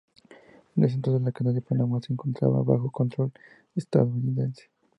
[0.75, 3.31] En ese entonces el canal de Panamá se encontraba bajo control
[3.75, 4.63] estadounidense.